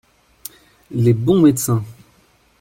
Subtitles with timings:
[0.89, 1.83] Les bons médecins.